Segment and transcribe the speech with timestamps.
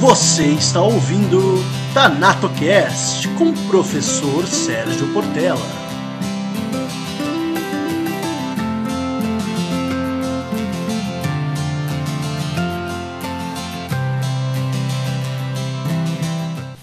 [0.00, 1.56] Você está ouvindo
[1.92, 5.58] TanatoCast com o professor Sérgio Portela.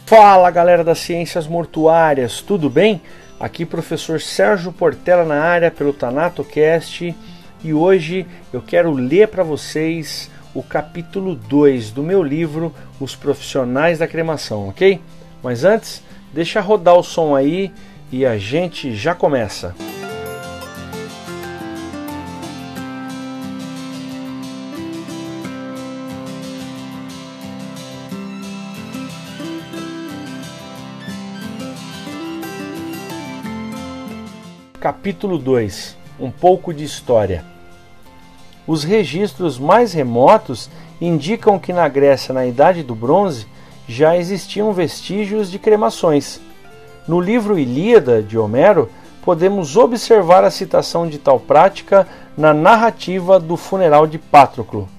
[0.06, 3.02] Fala galera das ciências mortuárias, tudo bem?
[3.40, 7.16] Aqui professor Sérgio Portela na área pelo TanatoCast
[7.64, 14.00] e hoje eu quero ler para vocês o capítulo 2 do meu livro Os Profissionais
[14.00, 15.02] da Cremação, ok?
[15.44, 16.02] Mas antes,
[16.34, 17.72] deixa rodar o som aí
[18.10, 19.76] e a gente já começa.
[34.80, 37.55] Capítulo 2 Um pouco de história.
[38.68, 43.46] Os registros mais remotos indicam que na Grécia, na Idade do Bronze,
[43.88, 46.42] já existiam vestígios de cremações.
[47.08, 48.90] No livro Ilíada de Homero,
[49.22, 52.08] podemos observar a citação de tal prática
[52.38, 54.90] na narrativa do funeral de Patroclo.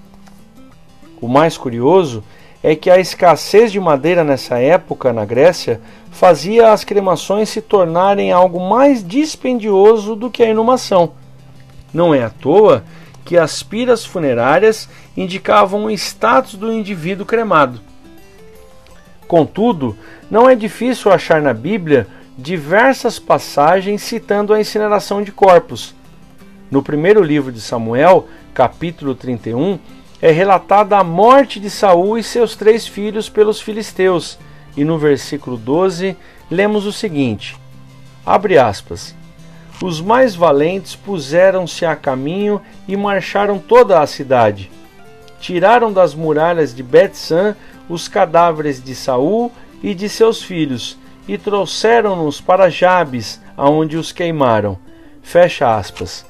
[1.20, 2.22] O mais curioso
[2.62, 5.80] é que a escassez de madeira nessa época na Grécia
[6.10, 11.12] fazia as cremações se tornarem algo mais dispendioso do que a inumação.
[11.92, 12.84] Não é à toa
[13.26, 17.80] que as piras funerárias indicavam o status do indivíduo cremado.
[19.26, 19.98] Contudo,
[20.30, 22.06] não é difícil achar na Bíblia
[22.38, 25.92] diversas passagens citando a incineração de corpos.
[26.70, 29.78] No primeiro livro de Samuel, capítulo 31,
[30.22, 34.38] é relatada a morte de Saul e seus três filhos pelos filisteus,
[34.76, 36.16] e no versículo 12
[36.48, 37.56] lemos o seguinte:
[38.24, 39.16] abre aspas.
[39.82, 44.70] Os mais valentes puseram-se a caminho e marcharam toda a cidade.
[45.38, 47.54] Tiraram das muralhas de Bet-San
[47.88, 50.98] os cadáveres de Saul e de seus filhos
[51.28, 54.78] e trouxeram-nos para Jabes, aonde os queimaram.
[55.22, 56.24] Fecha aspas.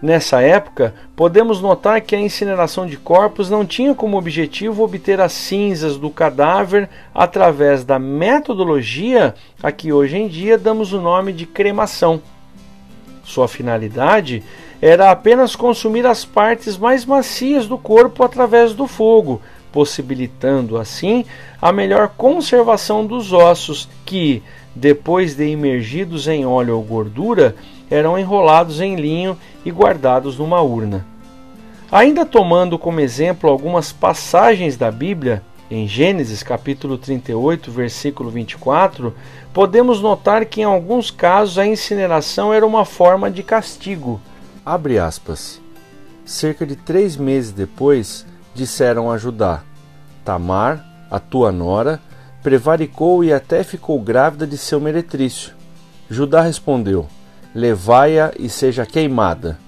[0.00, 5.32] Nessa época, podemos notar que a incineração de corpos não tinha como objetivo obter as
[5.32, 11.46] cinzas do cadáver através da metodologia a que hoje em dia damos o nome de
[11.46, 12.22] cremação.
[13.28, 14.42] Sua finalidade
[14.80, 21.26] era apenas consumir as partes mais macias do corpo através do fogo, possibilitando assim
[21.60, 24.42] a melhor conservação dos ossos que,
[24.74, 27.54] depois de imergidos em óleo ou gordura,
[27.90, 31.04] eram enrolados em linho e guardados numa urna.
[31.92, 39.14] Ainda tomando como exemplo algumas passagens da Bíblia, em Gênesis capítulo 38, versículo 24,
[39.52, 44.20] podemos notar que em alguns casos a incineração era uma forma de castigo.
[44.64, 45.60] Abre aspas.
[46.24, 49.62] Cerca de três meses depois, disseram a Judá:
[50.24, 52.00] Tamar, a tua nora,
[52.42, 55.54] prevaricou e até ficou grávida de seu meretrício.
[56.10, 57.06] Judá respondeu:
[57.54, 59.58] Levai-a e seja queimada.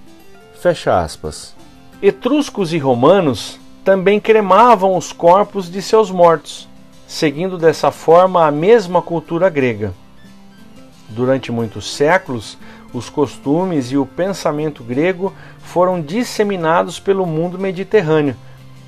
[0.61, 1.55] Fecha aspas.
[2.03, 6.69] Etruscos e romanos também cremavam os corpos de seus mortos,
[7.11, 9.93] seguindo dessa forma a mesma cultura grega.
[11.09, 12.57] Durante muitos séculos,
[12.95, 18.37] os costumes e o pensamento grego foram disseminados pelo mundo mediterrâneo,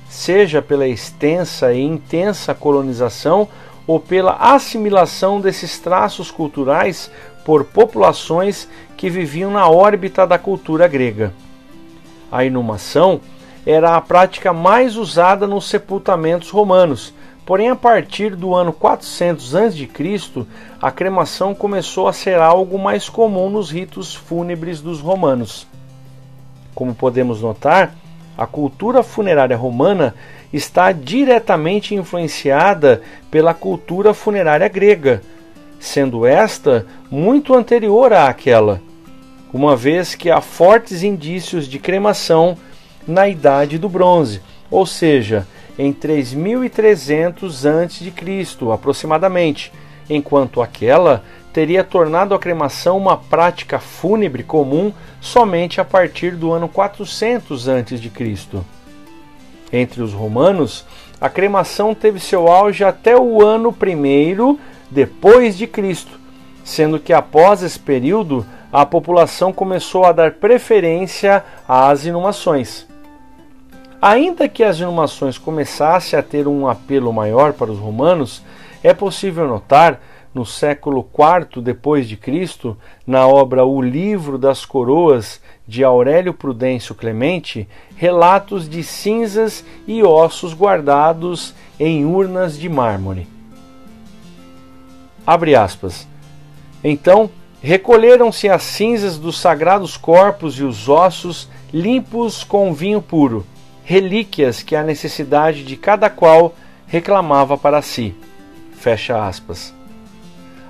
[0.09, 3.45] seja pela extensa e intensa colonização
[3.85, 7.11] ou pela assimilação desses traços culturais
[7.43, 11.33] por populações que viviam na órbita da cultura grega.
[12.31, 13.19] A inumação
[13.65, 17.13] era a prática mais usada nos sepultamentos romanos.
[17.45, 19.89] Porém, a partir do ano 400 a.C.,
[20.81, 25.67] a cremação começou a ser algo mais comum nos ritos fúnebres dos romanos.
[26.73, 27.93] Como podemos notar,
[28.37, 30.15] a cultura funerária romana
[30.53, 35.21] está diretamente influenciada pela cultura funerária grega,
[35.79, 38.81] sendo esta muito anterior àquela,
[39.53, 42.57] uma vez que há fortes indícios de cremação
[43.05, 44.41] na Idade do Bronze,
[44.71, 45.45] ou seja,
[45.77, 48.13] em 3300 a.C.,
[48.71, 49.71] aproximadamente,
[50.09, 54.91] enquanto aquela teria tornado a cremação uma prática fúnebre comum
[55.21, 58.11] somente a partir do ano 400 a.C.
[59.71, 60.85] Entre os romanos,
[61.21, 64.59] a cremação teve seu auge até o ano primeiro
[64.89, 66.19] depois de Cristo,
[66.63, 72.87] sendo que após esse período a população começou a dar preferência às inumações.
[74.05, 78.43] Ainda que as inumações começassem a ter um apelo maior para os romanos,
[78.83, 79.97] é possível notar,
[80.35, 82.75] no século IV depois de Cristo,
[83.07, 87.65] na obra O Livro das Coroas de Aurélio Prudêncio Clemente,
[87.95, 93.25] relatos de cinzas e ossos guardados em urnas de mármore.
[95.25, 96.05] Abre aspas.
[96.83, 97.29] Então,
[97.61, 103.45] recolheram-se as cinzas dos sagrados corpos e os ossos limpos com vinho puro,
[103.83, 106.55] relíquias que a necessidade de cada qual
[106.87, 108.15] reclamava para si.
[108.73, 109.73] Fecha aspas.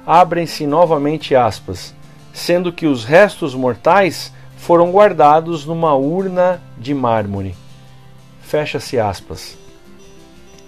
[0.05, 1.93] Abrem-se novamente aspas,
[2.33, 7.55] sendo que os restos mortais foram guardados numa urna de mármore.
[8.41, 9.57] Fecha-se aspas.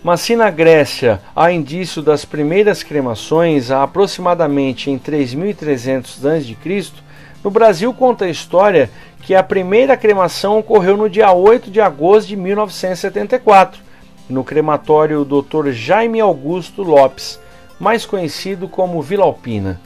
[0.03, 7.05] Mas se na Grécia há indício das primeiras cremações há aproximadamente em 3300 a.C.,
[7.45, 8.89] no Brasil conta a história
[9.21, 13.80] que a primeira cremação ocorreu no dia 8 de agosto de 1974,
[14.27, 15.69] no crematório Dr.
[15.69, 17.39] Jaime Augusto Lopes,
[17.80, 19.80] mais conhecido como Vila Alpina.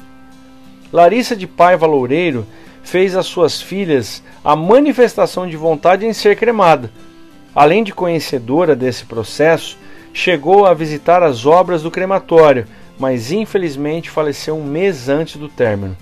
[0.89, 2.47] Larissa de Paiva Loureiro
[2.81, 6.89] fez às suas filhas a manifestação de vontade em ser cremada.
[7.53, 9.77] Além de conhecedora desse processo,
[10.13, 12.65] chegou a visitar as obras do crematório,
[12.97, 15.97] mas infelizmente faleceu um mês antes do término.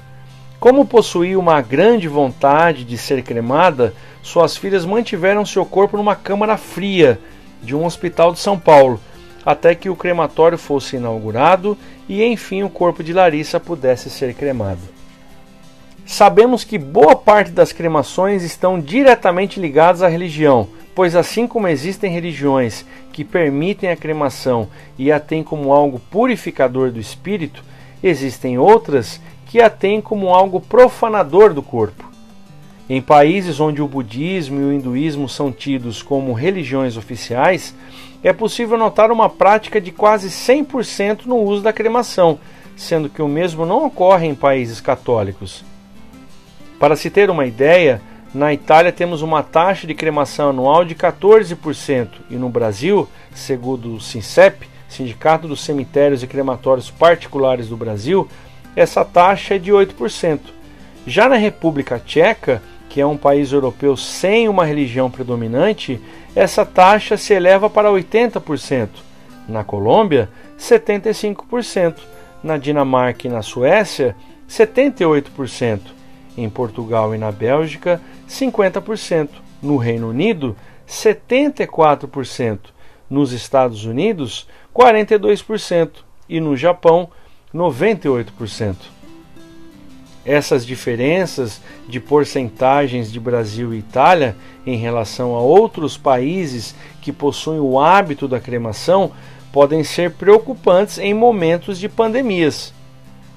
[0.59, 3.93] Como possuía uma grande vontade de ser cremada,
[4.23, 7.19] suas filhas mantiveram seu corpo numa câmara fria
[7.61, 8.99] de um hospital de São Paulo,
[9.45, 11.77] até que o crematório fosse inaugurado
[12.09, 14.81] e enfim o corpo de Larissa pudesse ser cremado.
[16.05, 22.11] Sabemos que boa parte das cremações estão diretamente ligadas à religião, pois assim como existem
[22.11, 22.83] religiões
[23.13, 27.63] que permitem a cremação e a têm como algo purificador do espírito,
[28.01, 32.05] existem outras que a têm como algo profanador do corpo.
[32.89, 37.75] Em países onde o budismo e o hinduísmo são tidos como religiões oficiais,
[38.23, 42.39] é possível notar uma prática de quase 100% no uso da cremação,
[42.75, 45.65] sendo que o mesmo não ocorre em países católicos.
[46.79, 48.01] Para se ter uma ideia,
[48.33, 54.01] na Itália temos uma taxa de cremação anual de 14% e no Brasil, segundo o
[54.01, 58.27] SINCEP, Sindicato dos Cemitérios e Crematórios Particulares do Brasil,
[58.77, 60.39] essa taxa é de 8%.
[61.07, 65.99] Já na República Tcheca, que é um país europeu sem uma religião predominante,
[66.35, 68.89] essa taxa se eleva para 80%.
[69.49, 70.29] Na Colômbia,
[70.59, 71.95] 75%.
[72.43, 74.15] Na Dinamarca e na Suécia,
[74.47, 75.79] 78%
[76.37, 79.29] em Portugal e na Bélgica, 50%,
[79.59, 80.55] no Reino Unido,
[80.87, 82.59] 74%,
[83.09, 85.89] nos Estados Unidos, 42%
[86.29, 87.09] e no Japão,
[87.57, 88.75] 98%.
[90.25, 97.59] Essas diferenças de porcentagens de Brasil e Itália em relação a outros países que possuem
[97.59, 99.11] o hábito da cremação
[99.51, 102.73] podem ser preocupantes em momentos de pandemias.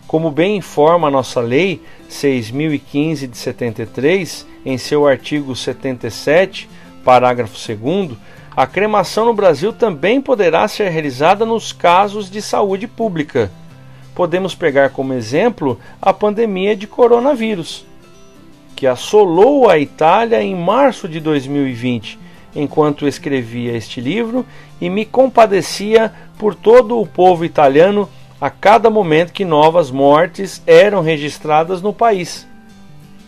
[0.07, 6.69] Como bem informa a nossa lei 6015 de 73, em seu artigo 77,
[7.05, 8.19] parágrafo 2
[8.57, 13.51] a cremação no Brasil também poderá ser realizada nos casos de saúde pública.
[14.15, 17.87] Podemos pegar como exemplo a pandemia de coronavírus,
[18.75, 22.19] que assolou a Itália em março de 2020,
[22.55, 24.45] enquanto escrevia este livro
[24.81, 28.09] e me compadecia por todo o povo italiano
[28.41, 32.47] a cada momento que novas mortes eram registradas no país.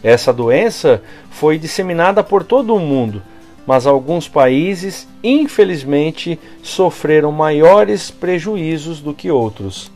[0.03, 3.23] Essa doença foi disseminada por todo o mundo,
[3.67, 9.93] mas alguns países, infelizmente, sofreram maiores prejuízos do que outros.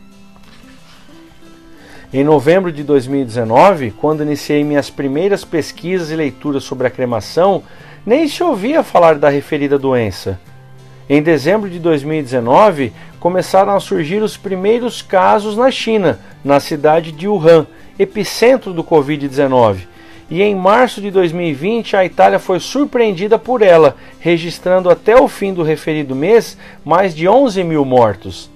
[2.12, 7.64] Em novembro de 2019, quando iniciei minhas primeiras pesquisas e leituras sobre a cremação,
[8.06, 10.38] nem se ouvia falar da referida doença.
[11.10, 17.26] Em dezembro de 2019, começaram a surgir os primeiros casos na China, na cidade de
[17.26, 17.66] Wuhan,
[17.98, 19.78] epicentro do Covid-19.
[20.30, 25.52] E em março de 2020, a Itália foi surpreendida por ela, registrando até o fim
[25.52, 28.48] do referido mês mais de 11 mil mortos.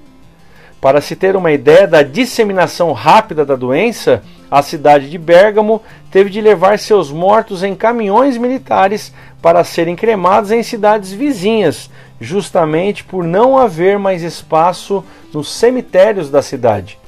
[0.81, 6.31] Para se ter uma ideia da disseminação rápida da doença, a cidade de Bérgamo teve
[6.31, 13.25] de levar seus mortos em caminhões militares para serem cremados em cidades vizinhas, justamente por
[13.25, 16.99] não haver mais espaço nos cemitérios da cidade.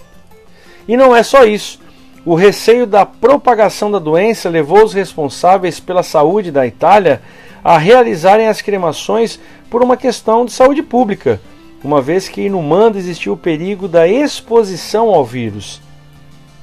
[0.86, 1.80] E não é só isso.
[2.26, 7.22] O receio da propagação da doença levou os responsáveis pela saúde da Itália
[7.64, 11.40] a realizarem as cremações por uma questão de saúde pública
[11.82, 15.80] uma vez que no mando existiu o perigo da exposição ao vírus.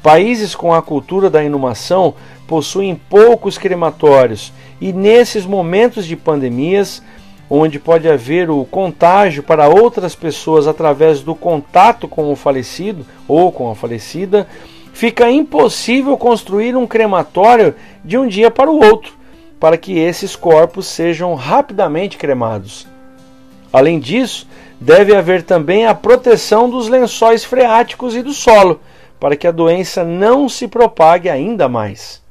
[0.02, 2.14] Países com a cultura da inumação
[2.48, 7.04] possuem poucos crematórios e nesses momentos de pandemias
[7.50, 13.52] onde pode haver o contágio para outras pessoas através do contato com o falecido ou
[13.52, 14.48] com a falecida,
[14.94, 17.74] fica impossível construir um crematório
[18.06, 19.14] de um dia para o outro,
[19.60, 22.88] para que esses corpos sejam rapidamente cremados.
[23.74, 24.48] Além disso,
[24.80, 28.80] deve haver também a proteção dos lençóis freáticos e do solo,
[29.20, 32.22] para que a doença não se propague ainda mais.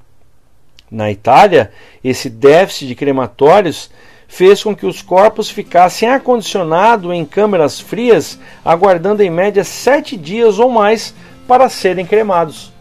[0.90, 1.70] Na Itália,
[2.02, 3.90] esse déficit de crematórios
[4.26, 10.58] fez com que os corpos ficassem acondicionados em câmeras frias, aguardando em média sete dias
[10.58, 11.14] ou mais
[11.46, 12.72] para serem cremados.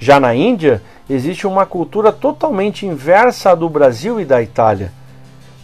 [0.00, 4.92] Já na Índia, existe uma cultura totalmente inversa à do Brasil e da Itália.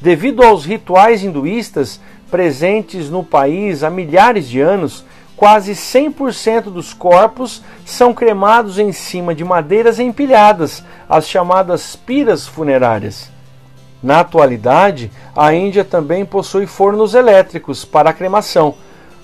[0.00, 2.00] Devido aos rituais hinduístas
[2.30, 5.04] presentes no país há milhares de anos,
[5.36, 13.30] quase 100% dos corpos são cremados em cima de madeiras empilhadas, as chamadas piras funerárias.
[14.02, 18.74] Na atualidade, a Índia também possui fornos elétricos para a cremação.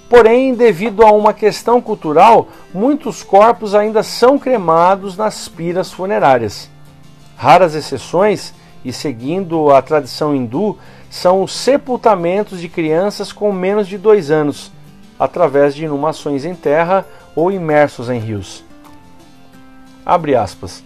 [0.08, 6.70] Porém, devido a uma questão cultural, muitos corpos ainda são cremados nas piras funerárias.
[7.36, 8.54] Raras exceções,
[8.86, 10.78] e seguindo a tradição hindu,
[11.10, 14.70] são os sepultamentos de crianças com menos de dois anos,
[15.18, 18.64] através de inumações em terra ou imersos em rios.
[20.04, 20.84] Abre aspas.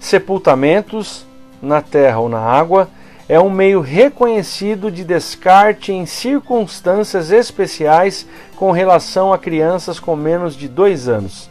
[0.00, 1.26] Sepultamentos
[1.60, 2.88] na terra ou na água
[3.28, 10.56] é um meio reconhecido de descarte em circunstâncias especiais com relação a crianças com menos
[10.56, 11.50] de dois anos.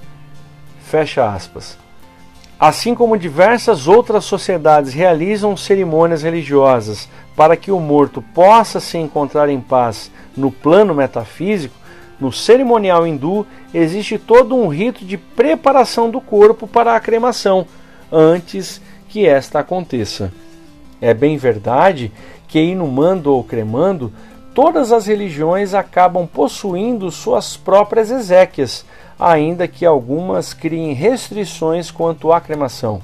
[0.84, 1.78] Fecha aspas.
[2.62, 9.50] Assim como diversas outras sociedades realizam cerimônias religiosas para que o morto possa se encontrar
[9.50, 11.74] em paz no plano metafísico,
[12.20, 17.66] no cerimonial hindu existe todo um rito de preparação do corpo para a cremação
[18.12, 20.32] antes que esta aconteça.
[21.02, 22.12] É bem verdade
[22.48, 24.14] que, inumando ou cremando,
[24.54, 28.86] todas as religiões acabam possuindo suas próprias exéquias,
[29.22, 33.04] ainda que algumas criem restrições quanto à cremação.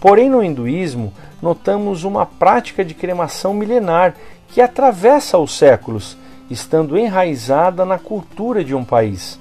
[0.00, 4.14] Porém, no hinduísmo, notamos uma prática de cremação milenar
[4.46, 6.16] que atravessa os séculos
[6.48, 9.40] estando enraizada na cultura de um país.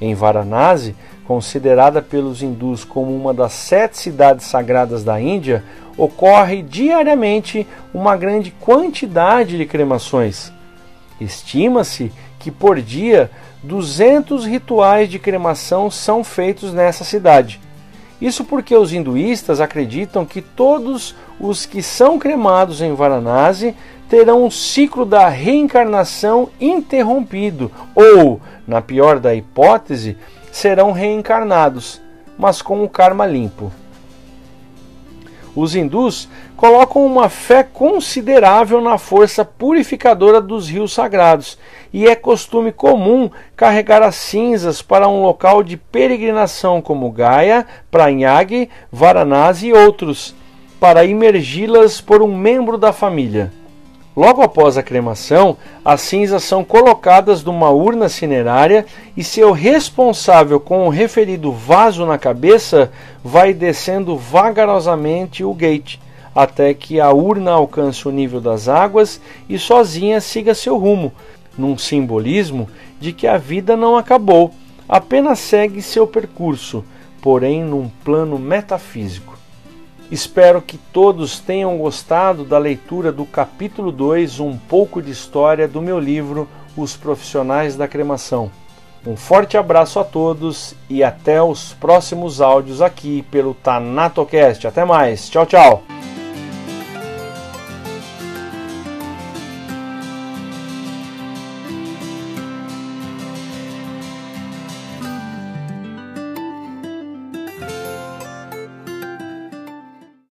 [0.00, 5.62] Em Varanasi, considerada pelos hindus como uma das sete cidades sagradas da Índia,
[5.96, 10.50] ocorre diariamente uma grande quantidade de cremações.
[11.20, 13.30] Estima-se que por dia
[13.66, 17.60] 200 rituais de cremação são feitos nessa cidade.
[18.20, 23.74] Isso porque os hinduístas acreditam que todos os que são cremados em Varanasi
[24.08, 30.16] terão um ciclo da reencarnação interrompido, ou, na pior da hipótese,
[30.50, 32.00] serão reencarnados,
[32.38, 33.70] mas com o karma limpo.
[35.56, 41.58] Os hindus colocam uma fé considerável na força purificadora dos rios sagrados,
[41.90, 48.68] e é costume comum carregar as cinzas para um local de peregrinação como Gaia, Pranyag,
[48.92, 50.34] Varanasi e outros,
[50.78, 53.50] para imergi-las por um membro da família.
[54.16, 60.86] Logo após a cremação, as cinzas são colocadas numa urna cinerária e seu responsável com
[60.86, 62.90] o referido vaso na cabeça
[63.22, 65.98] vai descendo vagarosamente o gate,
[66.34, 69.20] até que a urna alcance o nível das águas
[69.50, 71.12] e sozinha siga seu rumo,
[71.58, 74.50] num simbolismo de que a vida não acabou,
[74.88, 76.82] apenas segue seu percurso,
[77.20, 79.35] porém num plano metafísico.
[80.10, 85.82] Espero que todos tenham gostado da leitura do capítulo 2, um pouco de história do
[85.82, 88.50] meu livro Os Profissionais da Cremação.
[89.04, 94.66] Um forte abraço a todos e até os próximos áudios aqui pelo TanatoCast.
[94.66, 95.28] Até mais.
[95.28, 95.95] Tchau, tchau.